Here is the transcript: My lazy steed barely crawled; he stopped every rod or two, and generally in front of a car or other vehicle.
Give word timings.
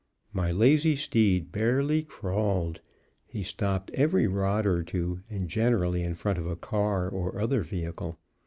My 0.33 0.51
lazy 0.51 0.95
steed 0.95 1.51
barely 1.51 2.01
crawled; 2.01 2.81
he 3.27 3.43
stopped 3.43 3.91
every 3.93 4.25
rod 4.25 4.65
or 4.65 4.81
two, 4.81 5.19
and 5.29 5.47
generally 5.47 6.01
in 6.01 6.15
front 6.15 6.39
of 6.39 6.47
a 6.47 6.55
car 6.55 7.07
or 7.07 7.39
other 7.39 7.61
vehicle. 7.61 8.17